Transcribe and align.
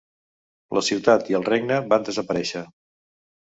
La 0.77 0.81
ciutat 0.87 1.29
i 1.33 1.37
el 1.41 1.45
regne 1.49 1.77
van 1.93 2.09
desaparèixer. 2.09 2.65